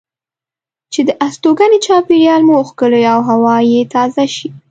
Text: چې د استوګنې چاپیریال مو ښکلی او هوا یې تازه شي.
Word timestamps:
چې 0.93 1.01
د 1.07 1.09
استوګنې 1.25 1.79
چاپیریال 1.85 2.41
مو 2.47 2.57
ښکلی 2.69 3.03
او 3.13 3.19
هوا 3.29 3.55
یې 3.71 3.81
تازه 3.93 4.25
شي. 4.35 4.47